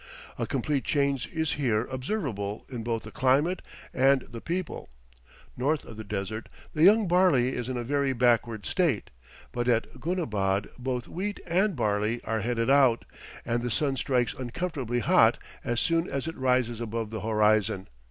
[0.39, 3.61] A complete change is here observable in both the climate
[3.93, 4.89] and the people;
[5.55, 9.11] north of the desert the young barley is in a very backward state,
[9.51, 13.05] but at Goonabad both wheat and barley are headed out,
[13.45, 17.87] and the sun strikes uncomfortably hot as soon as it rises above the horizon.